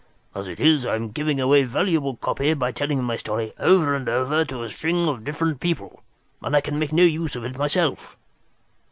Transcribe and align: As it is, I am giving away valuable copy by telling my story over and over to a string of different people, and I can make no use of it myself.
As 0.33 0.47
it 0.47 0.59
is, 0.59 0.83
I 0.83 0.95
am 0.95 1.11
giving 1.11 1.39
away 1.39 1.61
valuable 1.61 2.15
copy 2.15 2.55
by 2.55 2.71
telling 2.71 3.03
my 3.03 3.17
story 3.17 3.53
over 3.59 3.93
and 3.93 4.09
over 4.09 4.43
to 4.43 4.63
a 4.63 4.67
string 4.67 5.07
of 5.07 5.23
different 5.23 5.59
people, 5.59 6.01
and 6.41 6.55
I 6.55 6.61
can 6.61 6.79
make 6.79 6.91
no 6.91 7.03
use 7.03 7.35
of 7.35 7.45
it 7.45 7.55
myself. 7.55 8.17